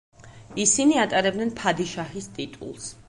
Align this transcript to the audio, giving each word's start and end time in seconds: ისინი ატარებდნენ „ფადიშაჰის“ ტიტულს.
ისინი 0.63 0.97
ატარებდნენ 1.01 1.53
„ფადიშაჰის“ 1.61 2.31
ტიტულს. 2.39 2.91